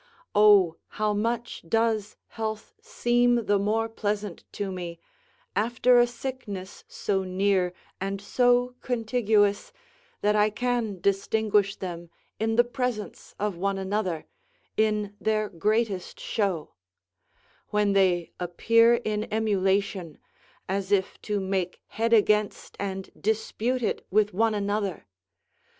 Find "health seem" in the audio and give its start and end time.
2.29-3.45